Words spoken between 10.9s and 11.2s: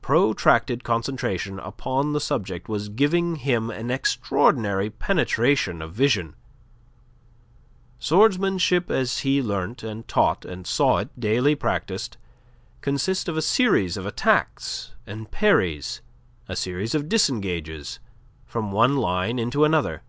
it